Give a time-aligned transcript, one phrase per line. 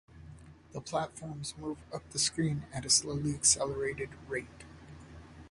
[0.71, 4.63] The platforms move up the screen at a slowly accelerating rate.